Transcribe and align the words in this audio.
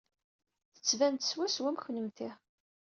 Tettban-d 0.75 1.21
swaswa 1.25 1.67
am 1.69 1.77
kennemti. 1.79 2.29